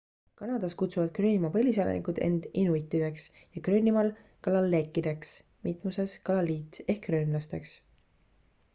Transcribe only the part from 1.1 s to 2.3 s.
gröönimaa põliselanikud